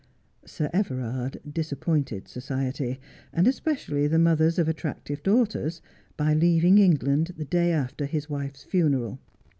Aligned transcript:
Sir 0.47 0.71
Everard 0.73 1.37
disappointed 1.47 2.27
Society, 2.27 2.99
and 3.31 3.45
especially 3.47 4.07
the 4.07 4.17
mothers 4.17 4.57
of 4.57 4.67
attractive 4.67 5.21
daughters, 5.21 5.79
by 6.17 6.33
leaving 6.33 6.79
England 6.79 7.33
the 7.37 7.45
day 7.45 7.71
after 7.71 8.07
his 8.07 8.27
wife's 8.27 8.63
funeral. 8.63 9.19